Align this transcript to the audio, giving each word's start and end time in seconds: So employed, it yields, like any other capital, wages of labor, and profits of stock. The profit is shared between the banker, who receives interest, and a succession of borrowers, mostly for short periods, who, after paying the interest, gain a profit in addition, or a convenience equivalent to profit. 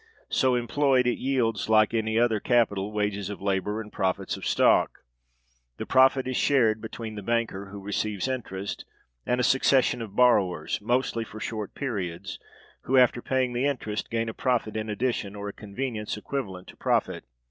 So 0.31 0.55
employed, 0.55 1.05
it 1.05 1.19
yields, 1.19 1.69
like 1.69 1.93
any 1.93 2.17
other 2.17 2.39
capital, 2.39 2.91
wages 2.91 3.29
of 3.29 3.39
labor, 3.39 3.79
and 3.79 3.93
profits 3.93 4.35
of 4.35 4.47
stock. 4.47 5.03
The 5.77 5.85
profit 5.85 6.27
is 6.27 6.35
shared 6.35 6.81
between 6.81 7.13
the 7.13 7.21
banker, 7.21 7.67
who 7.67 7.79
receives 7.79 8.27
interest, 8.27 8.83
and 9.27 9.39
a 9.39 9.43
succession 9.43 10.01
of 10.01 10.15
borrowers, 10.15 10.81
mostly 10.81 11.23
for 11.23 11.39
short 11.39 11.75
periods, 11.75 12.39
who, 12.85 12.97
after 12.97 13.21
paying 13.21 13.53
the 13.53 13.67
interest, 13.67 14.09
gain 14.09 14.27
a 14.27 14.33
profit 14.33 14.75
in 14.75 14.89
addition, 14.89 15.35
or 15.35 15.49
a 15.49 15.53
convenience 15.53 16.17
equivalent 16.17 16.69
to 16.69 16.75
profit. 16.77 17.23